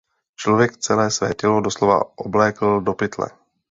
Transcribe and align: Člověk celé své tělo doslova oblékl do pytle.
Člověk 0.35 0.77
celé 0.77 1.11
své 1.11 1.33
tělo 1.33 1.61
doslova 1.61 2.01
oblékl 2.17 2.81
do 2.81 2.93
pytle. 2.93 3.29